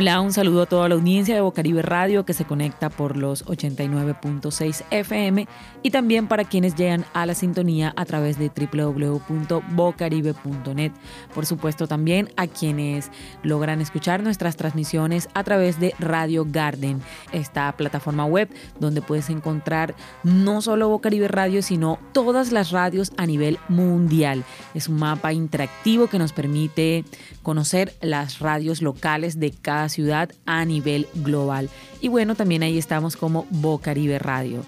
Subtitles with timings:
[0.00, 3.44] Hola, un saludo a toda la audiencia de Bocaribe Radio que se conecta por los
[3.46, 5.48] 89.6 FM
[5.82, 10.92] y también para quienes llegan a la sintonía a través de www.bocaribe.net.
[11.34, 13.10] Por supuesto también a quienes
[13.42, 19.96] logran escuchar nuestras transmisiones a través de Radio Garden, esta plataforma web donde puedes encontrar
[20.22, 24.44] no solo Bocaribe Radio, sino todas las radios a nivel mundial.
[24.74, 27.04] Es un mapa interactivo que nos permite
[27.42, 31.68] conocer las radios locales de cada ciudad a nivel global.
[32.00, 34.64] Y bueno, también ahí estamos como Bocaribe Radio.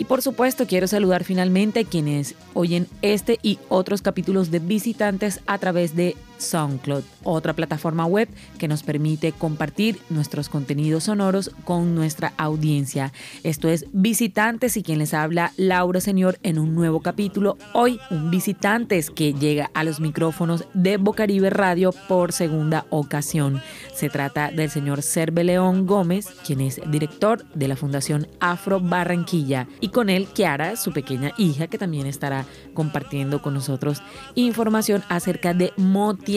[0.00, 5.40] Y por supuesto quiero saludar finalmente a quienes oyen este y otros capítulos de visitantes
[5.46, 8.26] a través de SoundCloud, otra plataforma web
[8.58, 13.12] que nos permite compartir nuestros contenidos sonoros con nuestra audiencia.
[13.44, 17.58] Esto es Visitantes y quien les habla Laura Señor en un nuevo capítulo.
[17.74, 23.60] Hoy un Visitantes que llega a los micrófonos de Bocaribe Radio por segunda ocasión.
[23.94, 29.68] Se trata del señor Serbe León Gómez, quien es director de la Fundación Afro Barranquilla
[29.80, 34.02] y con él Kiara, su pequeña hija, que también estará compartiendo con nosotros
[34.34, 36.30] información acerca de motivación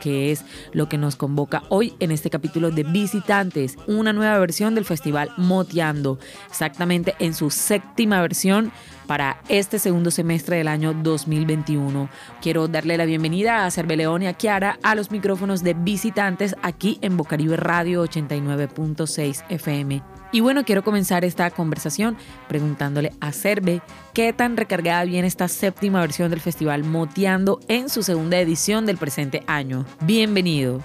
[0.00, 4.74] que es lo que nos convoca hoy en este capítulo de Visitantes, una nueva versión
[4.74, 8.72] del festival Moteando, exactamente en su séptima versión
[9.06, 12.08] para este segundo semestre del año 2021.
[12.42, 16.98] Quiero darle la bienvenida a Cerveleón y a Kiara a los micrófonos de visitantes aquí
[17.02, 20.02] en Bocaribe Radio 89.6 FM.
[20.32, 22.16] Y bueno, quiero comenzar esta conversación
[22.48, 23.82] preguntándole a Cerve
[24.12, 28.96] qué tan recargada viene esta séptima versión del festival Moteando en su segunda edición del
[28.96, 29.86] presente año.
[30.00, 30.82] Bienvenido.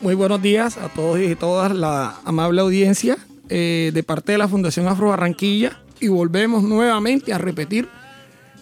[0.00, 3.16] Muy buenos días a todos y todas la amable audiencia
[3.48, 7.88] eh, de parte de la Fundación Afro Barranquilla y volvemos nuevamente a repetir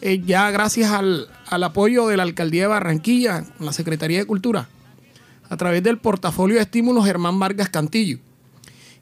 [0.02, 4.68] eh, ya gracias al, al apoyo de la Alcaldía de Barranquilla, la Secretaría de Cultura,
[5.48, 8.18] a través del portafolio de estímulos Germán Vargas Cantillo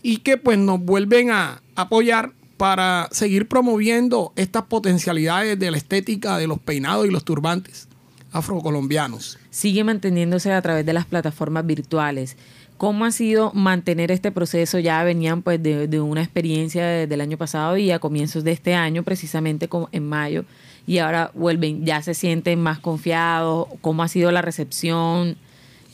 [0.02, 6.38] y que pues nos vuelven a apoyar para seguir promoviendo estas potencialidades de la estética
[6.38, 7.88] de los peinados y los turbantes
[8.32, 9.38] afrocolombianos.
[9.50, 12.36] Sigue manteniéndose a través de las plataformas virtuales.
[12.78, 14.78] ¿Cómo ha sido mantener este proceso?
[14.78, 19.02] Ya venían pues de, una experiencia del año pasado y a comienzos de este año,
[19.02, 20.44] precisamente en mayo,
[20.86, 23.66] y ahora vuelven, ya se sienten más confiados.
[23.80, 25.36] ¿Cómo ha sido la recepción?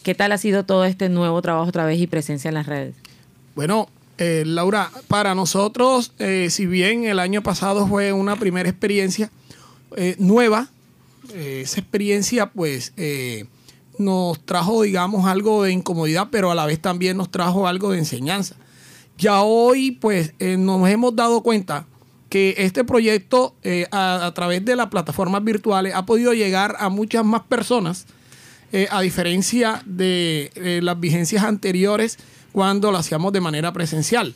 [0.03, 2.94] ¿Qué tal ha sido todo este nuevo trabajo otra vez y presencia en las redes?
[3.55, 9.31] Bueno, eh, Laura, para nosotros, eh, si bien el año pasado fue una primera experiencia
[9.97, 10.69] eh, nueva,
[11.34, 12.93] esa experiencia pues
[13.99, 17.99] nos trajo, digamos, algo de incomodidad, pero a la vez también nos trajo algo de
[17.99, 18.56] enseñanza.
[19.16, 21.87] Ya hoy pues nos hemos dado cuenta
[22.28, 23.55] que este proyecto
[23.93, 28.06] a, a, través de las plataformas virtuales ha podido llegar a muchas más personas,
[28.91, 32.19] a diferencia de las vigencias anteriores
[32.55, 34.34] cuando lo hacíamos de manera presencial.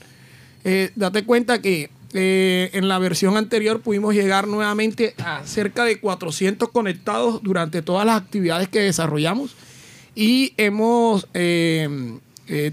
[0.65, 6.01] Eh, date cuenta que eh, en la versión anterior pudimos llegar nuevamente a cerca de
[6.01, 9.55] 400 conectados durante todas las actividades que desarrollamos
[10.15, 12.17] y hemos, eh,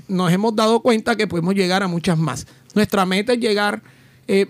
[0.08, 2.48] nos hemos dado cuenta que podemos llegar a muchas más.
[2.74, 3.82] Nuestra meta es llegar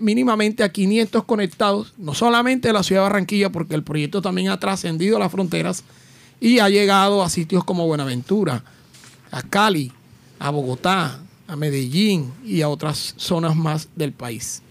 [0.00, 4.48] mínimamente a 500 conectados, no solamente de la ciudad de Barranquilla, porque el proyecto también
[4.48, 5.84] ha trascendido las fronteras
[6.40, 8.64] y ha llegado a sitios como Buenaventura,
[9.30, 9.92] a Cali,
[10.38, 14.62] a Bogotá, a Medellín y a otras zonas más del país.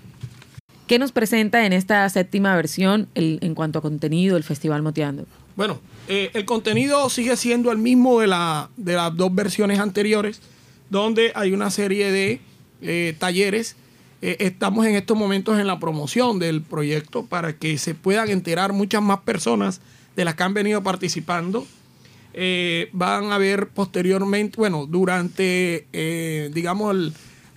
[0.88, 5.26] ¿Qué nos presenta en esta séptima versión en cuanto a contenido el Festival Moteando?
[5.56, 10.42] Bueno, eh, el contenido sigue siendo el mismo de, la, de las dos versiones anteriores,
[10.92, 12.40] donde hay una serie de
[12.82, 13.76] eh, talleres.
[14.22, 18.72] Eh, estamos en estos momentos en la promoción del proyecto para que se puedan enterar
[18.72, 19.82] muchas más personas
[20.16, 21.66] de las que han venido participando
[22.92, 25.88] van a ver posteriormente, bueno, durante,
[26.54, 27.14] digamos,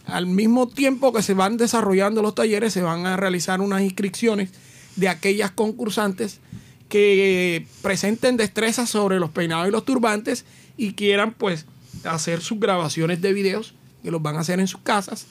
[0.08, 4.50] al mismo tiempo que se van desarrollando los talleres, se van a realizar unas inscripciones
[4.96, 6.40] de aquellas concursantes
[6.88, 10.44] que presenten destrezas sobre los peinados y los turbantes
[10.76, 11.66] y quieran pues
[12.04, 15.26] hacer sus grabaciones de videos que los van a hacer en sus casas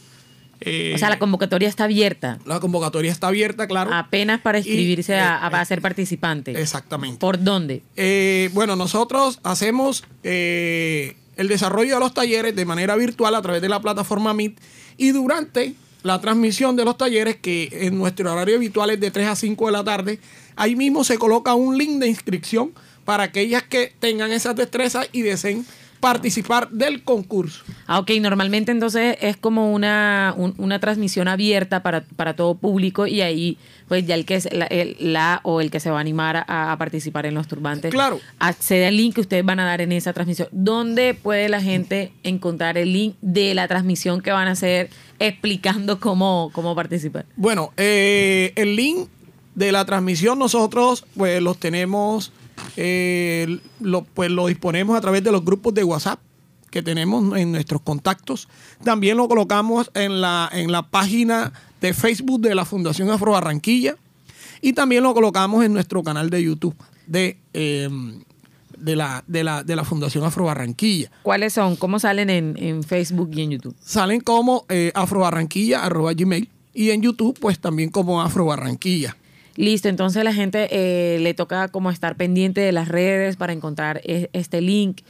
[0.62, 2.40] eh, o sea, la convocatoria está abierta.
[2.46, 3.94] La convocatoria está abierta, claro.
[3.94, 6.60] Apenas para inscribirse a, eh, ser participante.
[6.60, 7.20] Exactamente.
[7.20, 7.84] ¿Por dónde?
[7.96, 10.04] Eh, bueno, nosotros hacemos
[11.38, 14.60] el desarrollo de los talleres de manera virtual a través de la plataforma Meet
[14.98, 19.28] y durante la transmisión de los talleres, que en nuestro horario habitual es de 3
[19.28, 20.20] a 5 de la tarde,
[20.56, 22.72] ahí mismo se coloca un link de inscripción
[23.06, 25.66] para aquellas que tengan esas destrezas y deseen
[26.00, 27.64] participar del concurso.
[27.88, 33.22] Ah, ok, normalmente entonces es como una, una transmisión abierta para, para, todo público y
[33.22, 33.58] ahí
[33.88, 37.26] pues ya el que es la, o el que se va a animar a, participar
[37.26, 38.20] en los turbantes claro.
[38.40, 40.48] accede al link que ustedes van a dar en esa transmisión.
[40.52, 44.90] ¿Dónde puede la gente encontrar el link de la transmisión que van a hacer
[45.20, 47.26] explicando cómo, cómo participar?
[47.36, 49.08] Bueno, eh, el link
[49.56, 52.32] de la transmisión nosotros pues los tenemos
[52.76, 56.20] eh, lo, pues lo disponemos a través de los grupos de WhatsApp
[56.70, 58.48] que tenemos en nuestros contactos.
[58.84, 63.96] También lo colocamos en la, en la página de Facebook de la Fundación Afro Barranquilla
[64.62, 66.76] y también lo colocamos en nuestro canal de YouTube
[67.08, 68.22] de, em,
[68.78, 71.10] de, la, de, la, de la Fundación Afro Barranquilla.
[71.24, 71.76] ¿Cuáles son?
[71.76, 73.76] ¿Cómo salen en, Facebook y en YouTube?
[73.80, 74.92] Salen como eh,
[76.16, 79.16] gmail y en YouTube pues también como Afro Barranquilla.
[79.56, 84.02] Listo, entonces la gente eh, le toca como estar pendiente de las redes para encontrar
[84.04, 85.02] e, este link.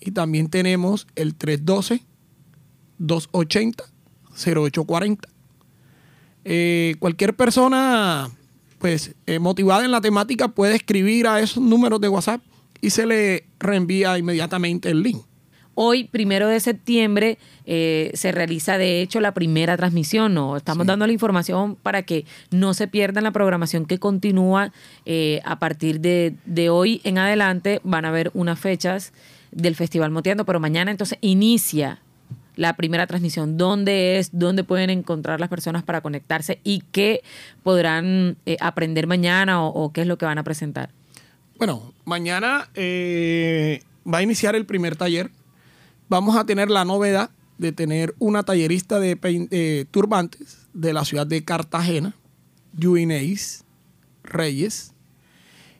[0.01, 1.33] y también tenemos el
[2.99, 5.19] 312-280-0840.
[6.43, 8.29] Eh, cualquier persona
[8.79, 12.41] pues eh, motivada en la temática puede escribir a esos números de WhatsApp
[12.81, 15.26] y se le reenvía inmediatamente el link.
[15.79, 17.37] Hoy, primero de septiembre,
[17.67, 20.33] eh, se realiza de hecho la primera transmisión.
[20.33, 20.57] ¿no?
[20.57, 24.73] Estamos dando la información para que no se pierdan la programación que continúa
[25.05, 27.79] eh, a partir de, de, hoy en adelante.
[27.83, 29.13] Van a haber unas fechas
[29.51, 31.99] del Festival Moteando, pero mañana entonces inicia
[32.55, 37.21] la primera transmisión, dónde es, dónde pueden encontrar las personas para conectarse y qué
[37.61, 40.89] podrán eh, aprender mañana o, qué es lo que van a presentar.
[41.59, 45.29] Bueno, mañana eh, va a iniciar el primer taller.
[46.09, 51.43] Vamos a tener la novedad de tener una tallerista de turbantes de la ciudad de
[51.43, 52.15] Cartagena,
[52.73, 53.63] Yuineis
[54.23, 54.93] Reyes.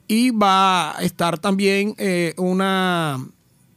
[0.07, 3.19] Y va a estar también eh, una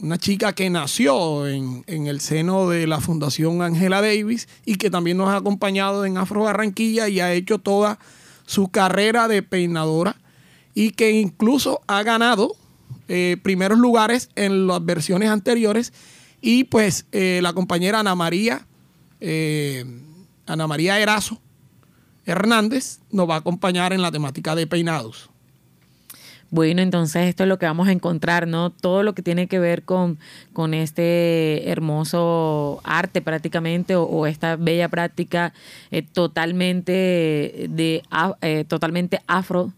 [0.02, 5.18] una chica que nació en, el seno de la Fundación Angela Davis y que también
[5.18, 7.98] nos ha acompañado en Afro Barranquilla y ha hecho toda
[8.46, 10.16] su carrera de peinadora
[10.74, 12.56] y que incluso ha ganado
[13.08, 15.92] eh, primeros lugares en las versiones anteriores
[16.40, 18.66] y pues eh, la compañera Ana María
[19.20, 19.84] eh,
[20.46, 21.40] Ana María Erazo
[22.26, 25.30] Hernández nos va a acompañar en la temática de peinados.
[26.52, 28.70] Bueno, entonces esto es lo que vamos a encontrar, ¿no?
[28.70, 30.18] Todo lo que tiene que ver con,
[30.52, 35.52] con este hermoso arte prácticamente o, esta bella práctica
[35.92, 36.92] eh, totalmente
[37.70, 38.02] de
[38.42, 39.72] eh, totalmente afro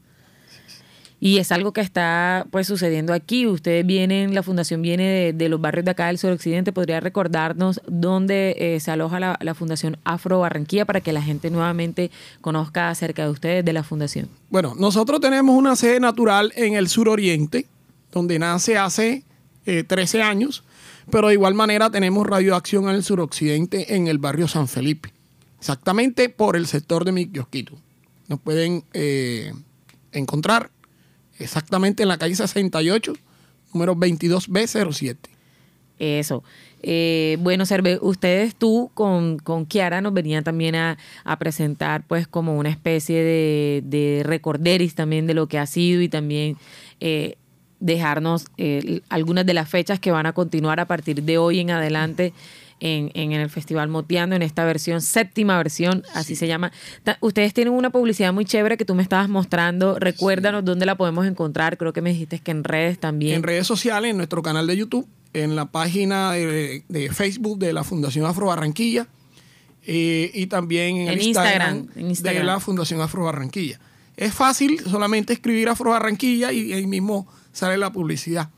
[1.24, 3.46] y es algo que está pues sucediendo aquí.
[3.46, 6.72] Ustedes vienen, la fundación viene de, los barrios de acá del suroccidente.
[6.72, 12.10] ¿Podría recordarnos dónde eh, se aloja la, Fundación Afro Barranquilla para que la gente nuevamente
[12.40, 14.28] conozca acerca de ustedes, de la fundación?
[14.50, 17.66] Bueno, nosotros tenemos una sede natural en el suroriente,
[18.10, 19.22] donde nace hace
[19.64, 20.64] 13 eh, años,
[21.08, 25.12] pero de igual manera tenemos radioacción en el suroccidente, en el barrio San Felipe,
[25.60, 27.78] exactamente por el sector de mi kiosquito.
[28.26, 29.52] Nos pueden eh,
[30.10, 30.72] encontrar
[31.42, 33.12] exactamente en la calle 68,
[33.72, 35.16] número 22B07.
[35.98, 36.42] Eso.
[36.82, 40.98] Eh, bueno, Serve, ustedes tú con, con, Kiara nos venían también a,
[41.38, 46.08] presentar pues como una especie de, de, recorderis también de lo que ha sido y
[46.08, 46.56] también
[46.98, 47.36] eh,
[47.78, 51.70] dejarnos eh, algunas de las fechas que van a continuar a partir de hoy en
[51.70, 52.32] adelante
[52.82, 56.72] en, el Festival Moteando, en esta versión, séptima versión, así se llama.
[57.20, 59.98] ustedes tienen una publicidad muy chévere que tú me estabas mostrando.
[59.98, 61.78] Recuérdanos dónde la podemos encontrar.
[61.78, 63.36] Creo que me dijiste que en redes también.
[63.36, 67.84] En redes sociales, en nuestro canal de YouTube, en la página de, Facebook de la
[67.84, 69.06] Fundación Afro Barranquilla
[69.86, 73.78] eh, y también en, el Instagram, de la Fundación Afro Barranquilla.
[74.16, 78.50] Es fácil solamente escribir Afro Barranquilla y ahí mismo sale la publicidad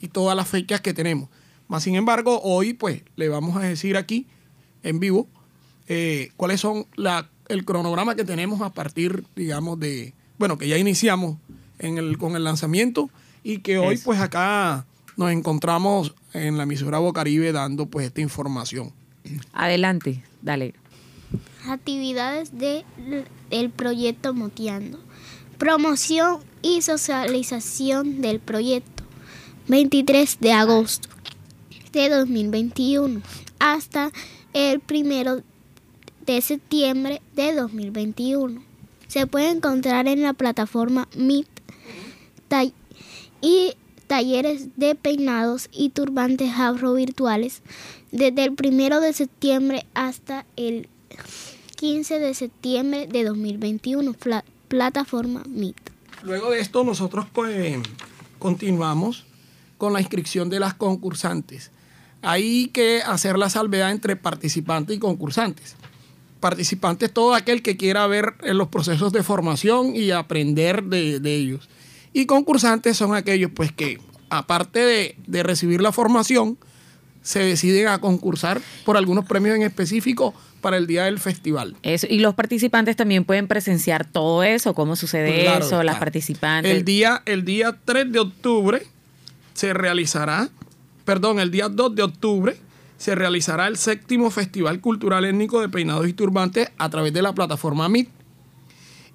[0.00, 1.28] y todas las fechas que tenemos
[1.80, 4.26] sin embargo, hoy pues le vamos a decir aquí
[4.82, 5.26] en vivo
[5.88, 10.78] eh, cuáles son la, el cronograma que tenemos a partir, digamos, de, bueno, que ya
[10.78, 11.38] iniciamos
[11.78, 13.10] en el, con el lanzamiento
[13.42, 18.92] y que hoy pues acá nos encontramos en la emisora Bocaribe dando pues esta información.
[19.52, 20.74] Adelante, dale.
[21.68, 24.98] Actividades del proyecto Moteando.
[25.58, 29.04] Promoción y socialización del proyecto.
[29.68, 31.13] 23 de agosto
[31.94, 33.22] de 2021
[33.58, 34.10] hasta
[34.52, 35.42] el primero
[36.26, 38.62] de septiembre de 2021.
[39.08, 41.48] Se puede encontrar en la plataforma Meet
[43.40, 43.74] y
[44.06, 47.62] talleres de peinados y turbantes afro virtuales
[48.12, 50.88] desde el primero de septiembre hasta el
[51.76, 54.14] 15 de septiembre de 2021,
[54.68, 55.76] plataforma Meet.
[56.22, 57.76] Luego de esto nosotros pues,
[58.38, 59.24] continuamos
[59.78, 61.70] con la inscripción de las concursantes.
[62.24, 65.76] Hay que hacer la salvedad entre participantes y concursantes.
[66.40, 71.68] Participantes todo aquel que quiera ver los procesos de formación y aprender de, ellos.
[72.12, 73.98] Y concursantes son aquellos pues que
[74.30, 76.58] aparte de, de recibir la formación,
[77.24, 81.74] se deciden a concursar por algunos premios en específico para el día del festival.
[81.82, 86.70] Eso, y los participantes también pueden presenciar todo eso, cómo sucede eso, las participantes.
[86.70, 88.86] El día, el día 3 de octubre
[89.54, 90.50] se realizará,
[91.04, 92.56] perdón, el día 2 de octubre
[92.96, 97.34] se realizará el séptimo Festival Cultural Étnico de Peinados y Turbantes a través de la
[97.34, 98.08] plataforma MIT.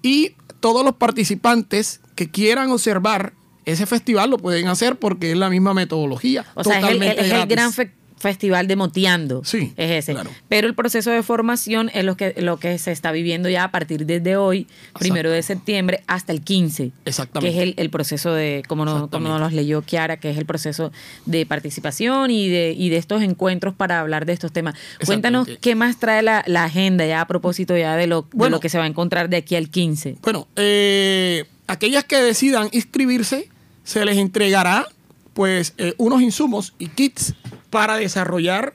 [0.02, 3.34] Y todos los participantes que quieran observar
[3.66, 6.46] ese festival lo pueden hacer porque es la misma metodología.
[6.56, 7.72] O sea, es el, el gran
[8.20, 9.44] festival de Moteando.
[9.44, 9.74] Sí.
[9.78, 10.20] Es ese.
[10.48, 13.72] Pero el proceso de formación es lo que, lo que se está viviendo ya a
[13.72, 16.92] partir desde hoy, primero de septiembre, hasta el 15.
[17.06, 17.56] Exactamente.
[17.56, 20.92] Que es el, proceso de, como, no, como nos leyó Kiara, que es el proceso
[21.26, 24.76] de participación y de, y de estos encuentros para hablar de estos temas.
[25.06, 28.70] Cuéntanos qué más trae la, agenda ya a propósito ya de lo, de lo que
[28.70, 30.18] se va a encontrar de aquí al 15.
[30.22, 33.50] Bueno, eh, aquellas que decidan inscribirse,
[33.84, 34.88] se les entregará
[35.34, 37.34] pues eh, unos insumos y kits
[37.70, 38.74] para desarrollar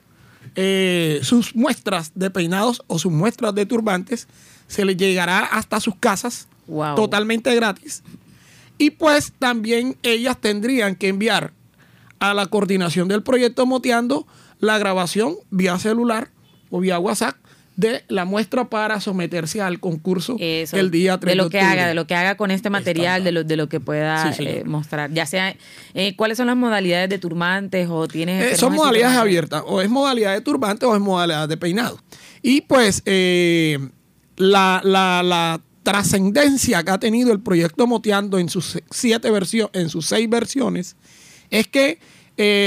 [0.56, 4.28] eh, sus muestras de peinados o sus muestras de turbantes.
[4.66, 6.48] Se les llegará hasta sus casas
[6.96, 8.02] totalmente gratis.
[8.78, 11.52] Y pues también ellas tendrían que enviar
[12.18, 14.26] a la coordinación del proyecto Moteando
[14.58, 16.30] la grabación vía celular
[16.70, 17.36] o vía WhatsApp
[17.76, 21.94] de la muestra para someterse al concurso el día 3 de lo que haga de
[21.94, 25.12] lo que haga con este material de lo, de lo que pueda eh, mostrar.
[25.12, 25.56] Ya sea
[25.94, 29.62] eh, cuáles son las modalidades de turbantes o tienes eh, son modalidades abiertas.
[29.66, 31.98] O es modalidad de turbante o es modalidad de peinado.
[32.42, 33.02] Y pues
[34.36, 40.06] la, la, trascendencia que ha tenido el proyecto Moteando en sus siete versiones en sus
[40.06, 40.96] seis versiones
[41.50, 41.98] es que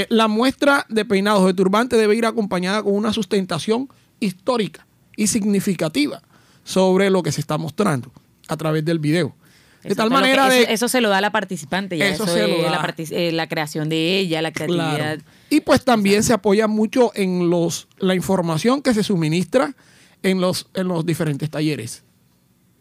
[0.08, 3.88] la muestra de peinados de turbante debe ir acompañada con una sustentación
[4.20, 4.87] histórica
[5.18, 6.22] y significativa
[6.64, 8.10] sobre lo que se está mostrando
[8.46, 9.34] a través del video.
[9.82, 10.72] De tal manera de...
[10.72, 12.70] Eso, se lo da a la participante, ya eso, se lo da.
[12.70, 15.18] La, eh, la, creación de ella, la creatividad.
[15.50, 19.74] Y pues también se apoya mucho en los la información que se suministra
[20.22, 22.04] en los, en los diferentes talleres.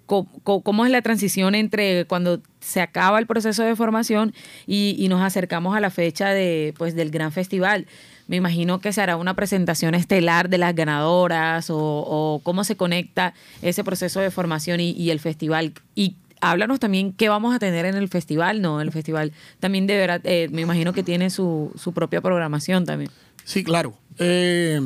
[0.08, 4.34] ¿Cómo, es la transición entre cuando se acaba el proceso de formación
[4.66, 7.86] y, nos acercamos a la fecha de, pues, del gran festival?
[8.28, 13.34] me imagino que se hará una presentación estelar de las ganadoras o, cómo se conecta
[13.62, 15.74] ese proceso de formación y, el festival.
[15.96, 18.82] Y háblanos también qué vamos a tener en el festival, ¿no?
[18.82, 23.10] El festival también deberá, eh, me imagino que tiene su, propia programación también.
[23.46, 23.94] Sí, claro.
[24.20, 24.82] Eh,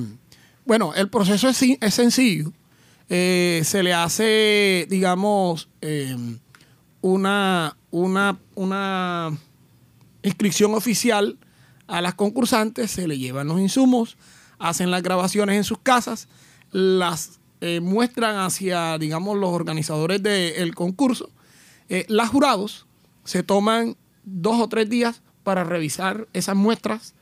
[0.66, 2.54] bueno, el proceso es, es sencillo.
[3.14, 5.68] Eh, se le hace, digamos,
[7.02, 9.38] una, una, una
[10.24, 11.38] inscripción oficial
[11.88, 14.16] a las concursantes, se le llevan los insumos,
[14.60, 16.30] hacen las grabaciones en sus casas,
[16.72, 21.30] las eh, muestran hacia, digamos, los organizadores del concurso.
[21.90, 22.88] Eh, las jurados
[23.26, 27.14] se toman dos o tres días para revisar esas muestras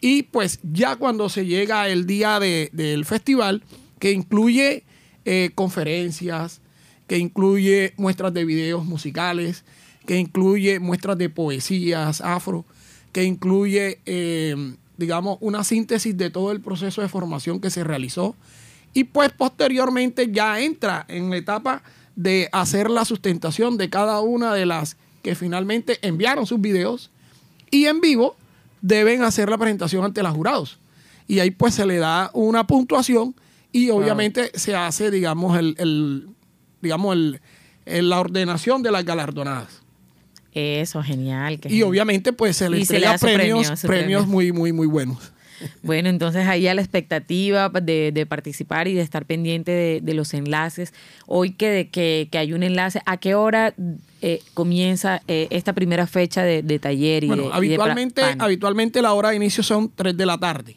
[0.00, 3.62] y pues ya cuando se llega el día del festival,
[3.98, 4.84] que incluye
[5.30, 6.62] eh, conferencias,
[7.06, 9.62] que incluye muestras de videos musicales,
[10.06, 12.64] que incluye muestras de poesías afro,
[13.12, 14.56] que incluye, eh,
[14.96, 18.36] digamos, una síntesis de todo el proceso de formación que se realizó.
[18.94, 21.82] Y pues posteriormente ya entra en la etapa
[22.16, 27.10] de hacer la sustentación de cada una de las que finalmente enviaron sus videos
[27.70, 28.34] y en vivo
[28.80, 30.78] deben hacer la presentación ante los jurados.
[31.26, 33.34] Y ahí pues se le da una puntuación
[33.72, 36.28] y obviamente se hace, digamos, el,
[36.80, 37.40] digamos, el,
[38.08, 39.82] la ordenación de las galardonadas.
[40.52, 41.60] Eso, genial.
[41.68, 45.32] y obviamente pues se le entrega premios, premios, muy, muy, muy buenos.
[45.82, 50.92] Bueno, entonces ahí a la expectativa de, participar y de estar pendiente de, los enlaces.
[51.26, 53.74] Hoy que, que, que, hay un enlace, ¿a qué hora
[54.22, 57.24] eh, comienza eh, esta primera fecha de, taller?
[57.24, 60.76] Y bueno, habitualmente, habitualmente la hora de inicio son 3 de la tarde.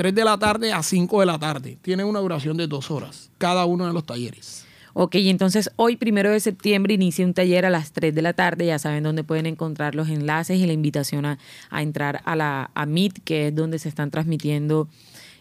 [0.00, 1.76] 3 de la tarde a 5 de la tarde.
[1.82, 4.64] Tiene una duración de dos horas cada uno de los talleres.
[4.94, 8.64] Ok, entonces hoy, primero de septiembre, inicia un taller a las 3 de la tarde.
[8.64, 11.38] Ya saben dónde pueden encontrar los enlaces y la invitación a,
[11.70, 14.88] entrar a la a Meet, que es donde se están transmitiendo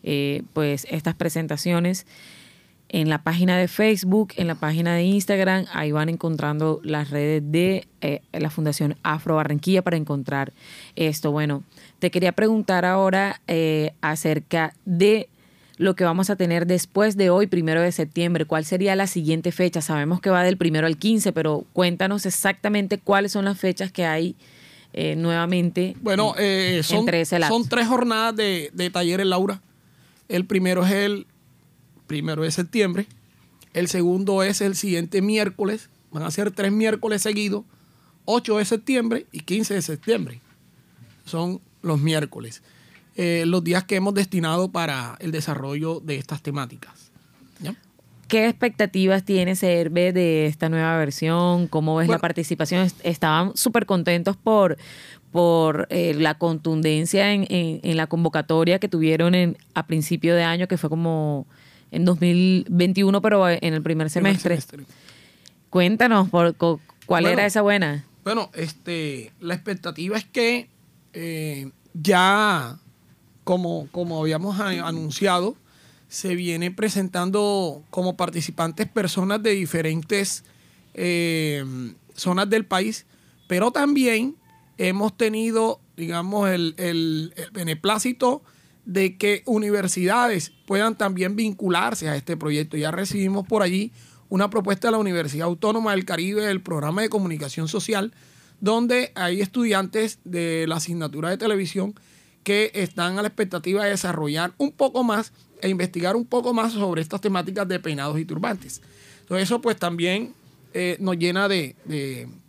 [0.03, 2.05] eh, pues estas presentaciones.
[2.89, 7.43] En la página de Facebook, en la página de Instagram, ahí van encontrando las redes
[7.46, 10.53] de eh, la Fundación Afro Barranquilla para encontrar
[10.96, 11.31] esto.
[11.31, 11.63] Bueno,
[12.00, 15.29] te quería preguntar ahora eh, acerca de
[15.77, 18.46] lo que vamos a tener después de hoy, primero de septiembre.
[18.46, 19.81] ¿Cuál sería la siguiente fecha?
[19.81, 24.05] Sabemos que va del primero al 15, pero cuéntanos exactamente cuáles son las fechas que
[24.05, 24.36] hay
[24.91, 25.96] eh, nuevamente.
[26.01, 27.05] Bueno, eh, son,
[27.48, 29.62] son, tres jornadas de, de talleres, Laura.
[30.27, 31.27] El primero es el
[32.09, 33.05] primero de septiembre.
[33.73, 35.89] El segundo es el siguiente miércoles.
[36.11, 37.63] Van a ser tres miércoles seguidos.
[38.25, 40.41] 8 de septiembre y 15 de septiembre.
[41.23, 42.61] Son los miércoles.
[43.15, 47.05] Eh, los días que hemos destinado para el desarrollo de estas temáticas.
[48.27, 51.67] ¿Qué expectativas tiene CERVE de esta nueva versión?
[51.67, 52.87] ¿Cómo ves la participación?
[53.01, 54.77] Estaban súper contentos por,
[55.31, 60.67] por eh, la contundencia en, en, la convocatoria que tuvieron en, a principio de año,
[60.67, 61.47] que fue como
[61.91, 64.60] en 2021, pero en el primer semestre.
[65.69, 66.55] Cuéntanos, por,
[67.05, 68.05] ¿cuál era esa buena?
[68.24, 70.69] Bueno, este, la expectativa es que
[71.13, 72.79] eh, ya,
[73.43, 75.55] como, como habíamos anunciado,
[76.08, 80.43] se viene presentando como participantes personas de diferentes
[80.96, 81.63] eh,
[82.15, 83.05] zonas del país,
[83.48, 84.36] pero también
[84.77, 88.41] hemos tenido, digamos, el, el, el beneplácito
[88.89, 92.75] de que universidades puedan también vincularse a este proyecto.
[92.75, 93.91] Ya recibimos por allí
[94.29, 98.15] una propuesta de la Universidad Autónoma del Caribe del programa de comunicación social,
[98.62, 101.93] donde hay estudiantes de la asignatura de televisión
[102.43, 106.74] que están a la expectativa de desarrollar un poco más e investigar un poco más
[106.74, 108.81] sobre estas temáticas de peinados y turbantes.
[109.19, 110.34] Entonces eso pues también
[110.74, 111.75] eh, nos llena de,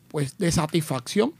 [0.09, 1.35] pues, de satisfacción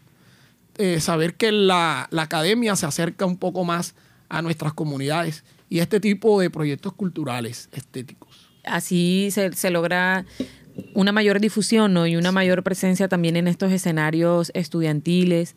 [0.77, 3.95] eh, saber que la, la academia se acerca un poco más
[4.31, 8.49] a nuestras comunidades y este tipo de proyectos culturales estéticos.
[8.65, 10.25] Así se, se logra
[10.95, 12.07] una mayor difusión ¿no?
[12.07, 15.55] y una mayor presencia también en estos escenarios estudiantiles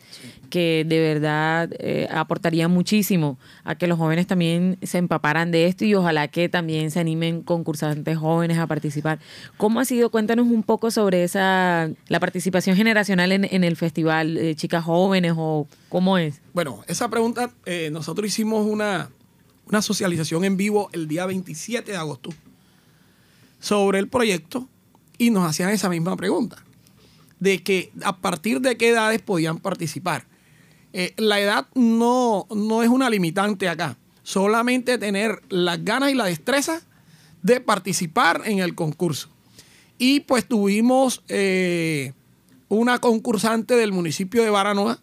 [0.49, 5.85] que de verdad eh, aportaría muchísimo a que los jóvenes también se empaparan de esto
[5.85, 9.19] y ojalá que también se animen concursantes jóvenes a participar.
[9.57, 10.11] ¿Cómo ha sido?
[10.11, 15.67] Cuéntanos un poco sobre esa la participación generacional en, el festival, de chicas jóvenes o
[15.89, 16.41] cómo es.
[16.53, 19.09] Bueno, esa pregunta, eh, nosotros hicimos una,
[19.65, 22.29] una socialización en vivo el día 27 de agosto
[23.59, 24.67] sobre el proyecto
[25.17, 26.57] y nos hacían esa misma pregunta,
[27.39, 30.25] de que a partir de qué edades podían participar.
[30.93, 36.25] Eh, la edad no, no es una limitante acá, solamente tener las ganas y la
[36.25, 36.81] destreza
[37.41, 39.29] de participar en el concurso.
[39.97, 42.13] Y pues tuvimos eh,
[42.69, 44.99] una concursante del municipio de Baranoa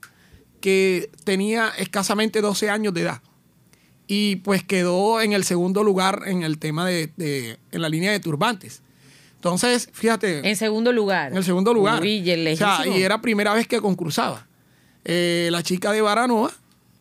[0.61, 3.23] que tenía escasamente 12 años de edad
[4.07, 8.11] y pues quedó en el segundo lugar en el tema de, de en la línea
[8.11, 8.83] de turbantes.
[9.41, 10.47] Entonces, fíjate.
[10.47, 11.33] En segundo lugar.
[11.33, 12.05] En el segundo lugar.
[12.05, 14.47] y era primera vez que concursaba.
[15.07, 16.53] Eh, la chica de Baranoa,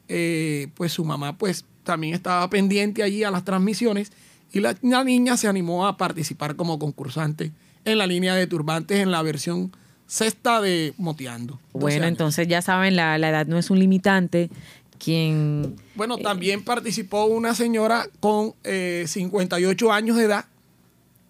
[0.08, 4.13] eh, pues su mamá, pues también estaba pendiente allí a las transmisiones
[4.54, 4.73] y la,
[5.04, 7.52] niña se animó a participar como concursante
[7.84, 9.75] en la línea de turbantes en la versión
[10.08, 11.60] sexta de Moteando.
[11.73, 14.49] Bueno, entonces ya saben, la, edad no es un limitante.
[14.97, 15.75] Quien.
[15.95, 20.45] Bueno, también participó una señora con 58 eh, años de edad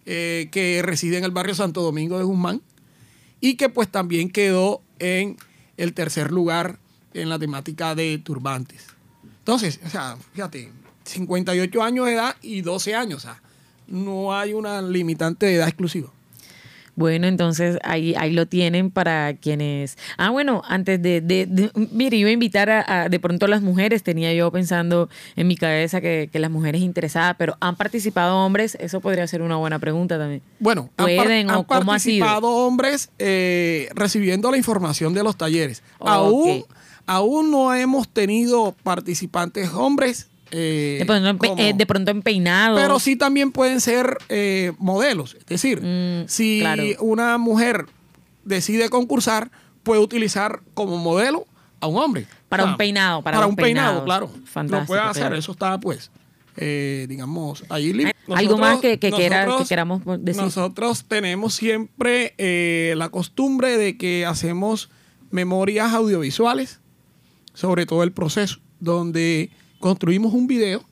[0.06, 2.62] eh, que reside en el barrio Santo Domingo de Guzmán
[3.40, 5.36] y que pues también quedó en
[5.76, 6.78] el tercer lugar
[7.14, 8.86] en la temática de turbantes.
[9.38, 10.70] Entonces, o sea, fíjate,
[11.04, 13.42] 58 años de edad y 12 años, o sea,
[13.88, 16.10] no hay una limitante de edad exclusiva.
[17.00, 19.96] Bueno, entonces ahí, ahí lo tienen para quienes...
[20.18, 21.22] Ah, bueno, antes de...
[21.22, 25.48] de, mire, iba a invitar a, de pronto a las mujeres, tenía yo pensando en
[25.48, 28.76] mi cabeza que, las mujeres interesadas, pero ¿han participado hombres?
[28.78, 30.42] Eso podría ser una buena pregunta también.
[30.58, 35.82] Bueno, ¿pueden han, participado hombres eh, recibiendo la información de los talleres.
[36.00, 36.66] aún,
[37.06, 42.76] aún no hemos tenido participantes hombres eh, eh, de, pronto en peinado.
[42.76, 45.34] Pero sí también pueden ser eh, modelos.
[45.34, 46.62] Es decir, mm, si
[46.98, 47.86] una mujer
[48.44, 49.50] decide concursar,
[49.82, 51.46] puede utilizar como modelo
[51.80, 52.26] a un hombre.
[52.48, 53.22] Para un peinado.
[53.22, 54.28] Para, un, peinado, claro.
[54.44, 54.80] Fantástico.
[54.80, 55.32] Lo puede hacer.
[55.34, 56.10] Eso está, pues,
[56.56, 58.12] digamos, ahí.
[58.34, 60.42] ¿Algo más que, que, queramos decir?
[60.42, 62.34] Nosotros tenemos siempre
[62.96, 64.90] la costumbre de que hacemos
[65.30, 66.80] memorias audiovisuales
[67.54, 69.50] sobre todo el proceso, donde
[69.80, 70.84] construimos un video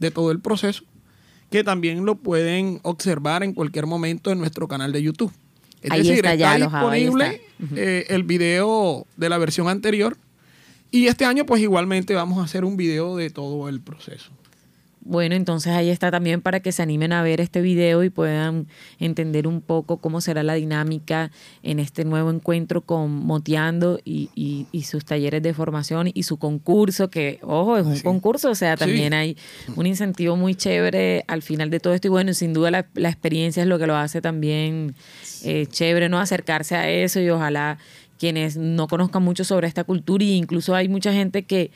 [0.00, 0.82] de todo el proceso
[1.50, 5.32] que también lo pueden observar en cualquier momento en nuestro canal de YouTube.
[5.82, 7.42] Es decir, está, disponible
[7.76, 10.16] eh, el video de la versión anterior
[10.90, 14.32] y este año pues igualmente vamos a hacer un video de todo el proceso.
[15.04, 18.66] Bueno, entonces ahí está también para que se animen a ver este video y puedan
[18.98, 21.30] entender un poco cómo será la dinámica
[21.62, 27.38] en este nuevo encuentro con Moteando y, sus talleres de formación y su concurso, que,
[27.42, 29.36] ojo, es un concurso, o sea, también hay
[29.76, 33.62] un incentivo muy chévere al final de todo esto y bueno, sin duda la, experiencia
[33.62, 34.94] es lo que lo hace también
[35.44, 36.18] eh, chévere, ¿no?
[36.18, 37.78] Acercarse a eso y ojalá
[38.18, 41.70] quienes no conozcan mucho sobre esta cultura e incluso hay mucha gente que,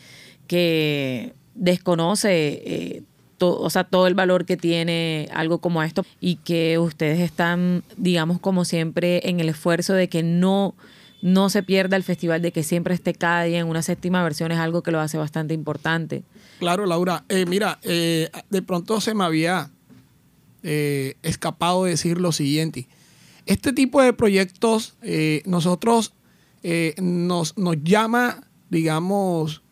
[0.47, 3.03] que desconoce eh,
[3.41, 8.41] o sea, todo el valor que tiene algo como esto y que ustedes están, digamos,
[8.41, 10.75] como siempre en el esfuerzo de que no,
[11.23, 14.53] no se pierda el festival, de que siempre esté cada día en una séptima versión,
[14.53, 16.25] es algo que lo hace bastante importante.
[16.59, 17.25] Claro, Laura.
[17.29, 19.71] Eh, mira, eh, de pronto se me había
[20.63, 22.89] eh, escapado decir lo siguiente.
[23.47, 24.97] Este tipo de proyectos,
[25.47, 26.13] nosotros
[26.99, 29.63] nos, nos llama, digamos,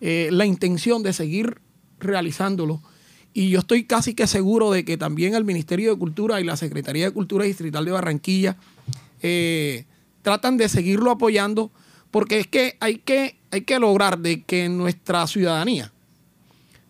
[0.00, 1.62] la intención de seguir
[1.98, 2.82] realizándolo
[3.34, 6.56] y yo estoy casi que seguro de que también el Ministerio de Cultura y la
[6.56, 8.56] Secretaría de Cultura Distrital de Barranquilla
[9.22, 9.86] eh,
[10.22, 11.70] tratan de seguirlo apoyando,
[12.10, 15.92] porque es que hay, que hay que lograr de que nuestra ciudadanía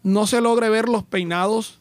[0.02, 1.78] no se logre ver los peinados,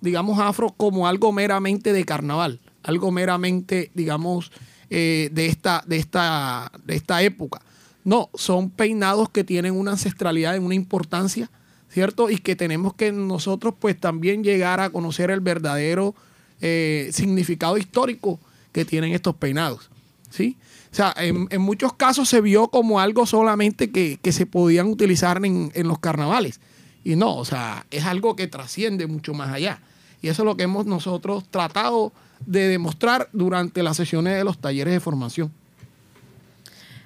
[0.00, 4.52] digamos, afro como algo meramente de carnaval, algo meramente, digamos,
[4.90, 7.62] eh, de, esta, de, esta, de esta época.
[8.04, 11.50] No, son peinados que tienen una ancestralidad una importancia
[11.90, 12.30] ¿cierto?
[12.30, 16.14] Y que tenemos que nosotros pues también llegar a conocer el verdadero
[16.60, 18.38] eh, significado histórico
[18.72, 19.90] que tienen estos peinados,
[20.30, 20.56] ¿sí?
[20.90, 25.70] O sea, en, muchos casos se vio como algo solamente que, se podían utilizar en,
[25.74, 26.60] en, los carnavales.
[27.04, 29.80] Y no, o sea, es algo que trasciende mucho más allá.
[30.22, 32.12] Y eso es lo que hemos nosotros tratado
[32.46, 35.52] de demostrar durante las sesiones de los talleres de formación.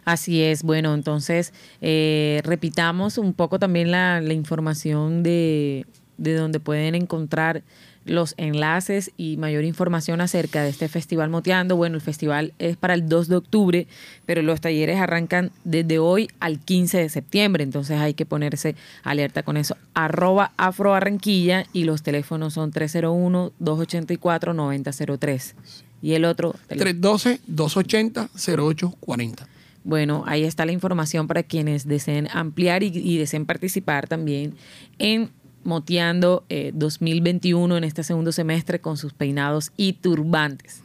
[0.04, 5.86] Así es, bueno, entonces eh, repitamos un poco también la, información de,
[6.18, 7.62] de donde pueden encontrar
[8.04, 11.76] los enlaces y mayor información acerca de este festival Moteando.
[11.76, 13.86] Bueno, el festival es para el 2 de octubre,
[14.26, 19.44] pero los talleres arrancan desde hoy al 15 de septiembre, entonces hay que ponerse alerta
[19.44, 19.76] con eso.
[19.94, 25.54] Arroba Afro Barranquilla y los teléfonos son 301-284-9003.
[26.02, 26.56] Y el otro...
[26.70, 29.46] 312-280-0840.
[29.85, 34.55] Bueno, ahí está la información para quienes deseen ampliar y, deseen participar también
[34.99, 35.31] en
[35.64, 40.83] Moteando 2021 eh, en este segundo semestre con sus peinados y turbantes.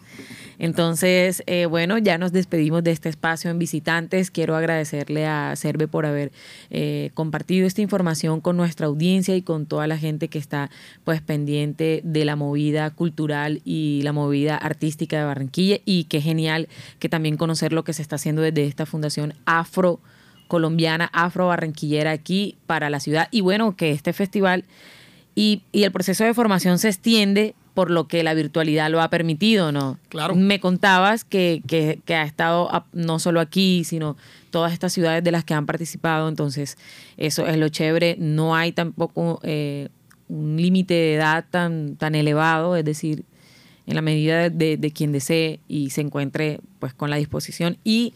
[0.60, 4.32] Entonces, eh, bueno, ya nos despedimos de este espacio en visitantes.
[4.32, 6.32] Quiero agradecerle a Cerve por haber
[6.72, 10.72] eh, compartido esta información con nuestra audiencia y con toda la gente que está
[11.04, 16.68] pues pendiente de la movida cultural y la movida artística de Barranquilla y qué genial
[16.98, 20.00] que también conocer lo que se está haciendo desde esta fundación afro
[20.48, 24.64] colombiana, afro barranquillera aquí para la ciudad y bueno, que este festival
[25.36, 29.12] y, y el proceso de formación se extiende por lo que la virtualidad lo ha
[29.12, 30.00] permitido, ¿no?
[30.10, 30.34] Claro.
[30.34, 34.18] Me contabas que, que, ha estado no solo aquí, sino
[34.50, 36.76] todas estas ciudades de las que han participado, entonces
[37.18, 38.16] eso es lo chévere.
[38.18, 39.90] No hay tampoco eh,
[40.28, 43.26] un límite de edad tan, tan elevado, es decir,
[43.86, 48.16] en la medida de, de, quien desee y se encuentre pues con la disposición y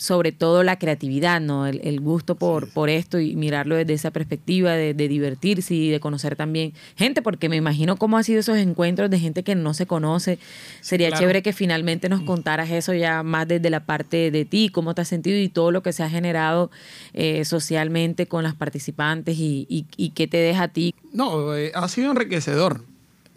[0.00, 1.66] sobre todo la creatividad, ¿no?
[1.66, 6.36] El, gusto por, por esto y mirarlo desde esa perspectiva de, divertirse y de conocer
[6.36, 9.84] también gente, porque me imagino cómo han sido esos encuentros de gente que no se
[9.84, 10.38] conoce.
[10.80, 14.94] Sería chévere que finalmente nos contaras eso ya más desde la parte de ti, cómo
[14.94, 16.70] te has sentido y todo lo que se ha generado
[17.12, 20.94] eh, socialmente con las participantes y, y, qué te deja a ti.
[21.12, 22.86] No, eh, ha sido enriquecedor.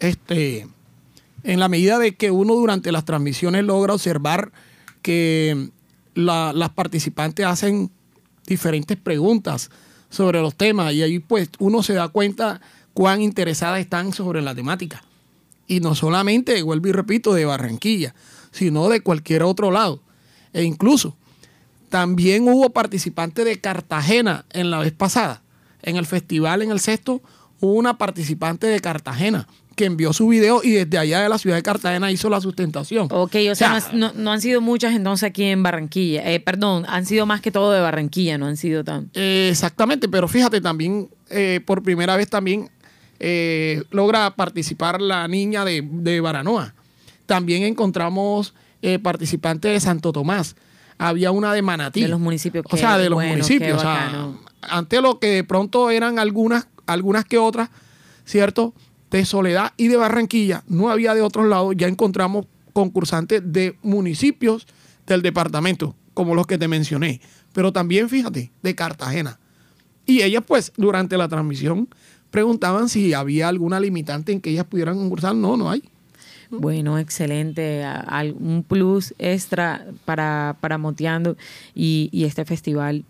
[0.00, 0.66] Este,
[1.42, 4.50] en la medida de que uno durante las transmisiones logra observar
[5.02, 5.68] que
[6.14, 7.90] las participantes hacen
[8.46, 9.70] diferentes preguntas
[10.10, 12.60] sobre los temas y ahí pues uno se da cuenta
[12.92, 15.02] cuán interesadas están sobre la temática.
[15.66, 18.14] Y no solamente, vuelvo y repito, de Barranquilla,
[18.50, 20.00] sino de cualquier otro lado.
[20.52, 21.16] E incluso
[21.88, 25.42] también hubo participantes de Cartagena en la vez pasada.
[25.82, 27.22] En el festival, en el sexto,
[27.60, 31.56] hubo una participante de Cartagena que envió su video y desde allá de la ciudad
[31.56, 33.08] de Cartagena hizo la sustentación.
[33.10, 36.30] Ok, o sea, no, han sido muchas entonces aquí en Barranquilla.
[36.32, 39.10] Eh, perdón, han sido más que todo de Barranquilla, no han sido tan...
[39.14, 42.70] Eh, exactamente, pero fíjate, también eh, por primera vez también
[43.90, 46.74] logra participar la niña de, de Baranoa.
[47.24, 48.52] También encontramos
[49.02, 50.56] participantes de Santo Tomás.
[50.98, 52.02] Había una de Manatí.
[52.02, 52.66] De los municipios.
[52.68, 53.78] o sea, de los municipios.
[53.78, 57.70] O sea, ante lo que de pronto eran algunas, algunas que otras,
[58.26, 58.74] ¿cierto?
[59.14, 64.66] De Soledad y de Barranquilla, no había de otros lados, ya encontramos concursantes de municipios
[65.06, 67.20] del departamento, como los que te mencioné,
[67.52, 69.38] pero también fíjate, de Cartagena.
[70.04, 71.88] Y ellas pues durante la transmisión
[72.32, 75.36] preguntaban si había alguna limitante en que ellas pudieran concursar.
[75.36, 75.84] No, no hay.
[76.50, 77.84] Bueno, excelente.
[78.40, 81.36] Un plus extra para, para Moteando
[81.72, 83.04] y, y este festival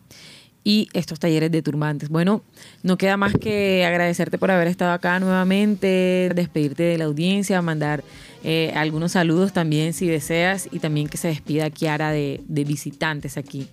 [0.65, 2.09] y estos talleres de turbantes.
[2.09, 2.43] Bueno,
[2.83, 8.03] no queda más que agradecerte por haber estado acá nuevamente, despedirte de la audiencia, mandar
[8.43, 13.69] eh, algunos saludos también si deseas y también que se despida Kiara de, visitantes aquí.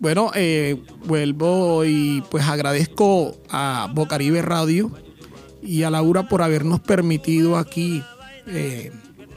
[0.00, 0.76] Bueno, eh,
[1.06, 4.90] vuelvo y pues agradezco a Bocaribe Radio
[5.62, 8.02] y a Laura por habernos permitido aquí
[8.48, 8.90] eh,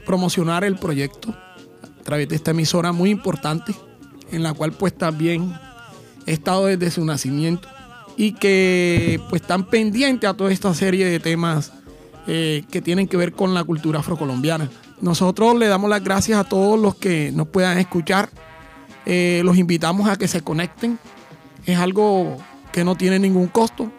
[0.04, 3.72] promocionar el proyecto a través de esta emisora muy importante
[4.32, 5.54] en la cual pues también
[6.32, 7.68] estado desde su nacimiento
[8.16, 11.72] y que pues están pendientes a toda esta serie de temas
[12.26, 14.68] eh, que tienen que ver con la cultura afrocolombiana.
[15.00, 18.28] Nosotros le damos las gracias a todos los que nos puedan escuchar.
[19.06, 20.98] Eh, los invitamos a que se conecten.
[21.64, 22.36] Es algo
[22.72, 23.90] que no tiene ningún costo,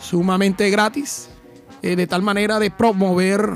[0.00, 1.28] sumamente gratis,
[1.82, 3.52] eh, de tal manera de promover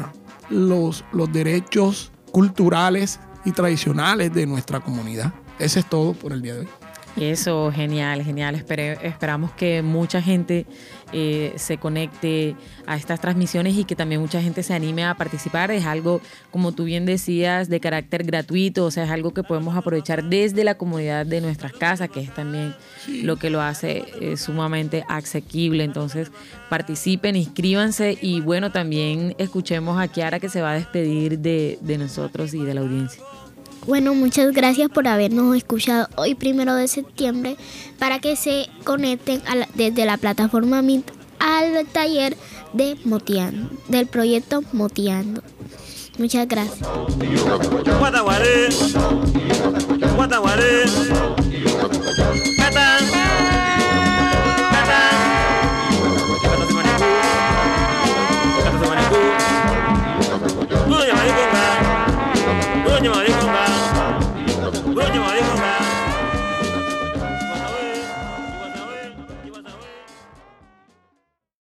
[0.50, 5.33] los, los derechos culturales y tradicionales de nuestra comunidad.
[5.59, 6.68] Ese es todo por el día de hoy.
[7.16, 8.57] Eso, genial, genial.
[8.57, 10.66] esperamos que mucha gente
[11.12, 15.70] eh, se conecte a estas transmisiones y que también mucha gente se anime a participar.
[15.70, 19.77] Es algo, como tú bien decías, de carácter gratuito, o sea, es algo que podemos
[19.77, 22.74] aprovechar desde la comunidad de nuestras casas, que es también
[23.22, 25.85] lo que lo hace eh, sumamente asequible.
[25.85, 26.33] Entonces,
[26.68, 31.96] participen, inscríbanse y bueno, también escuchemos a Kiara que se va a despedir de, de
[31.96, 33.22] nosotros y de la audiencia.
[33.87, 37.57] Bueno, muchas gracias por habernos escuchado hoy, primero de septiembre,
[37.99, 39.42] para que se conecten
[39.75, 42.37] desde la plataforma Meet al taller
[42.73, 45.42] de Moteando, del proyecto Moteando.
[46.16, 46.88] Muchas gracias.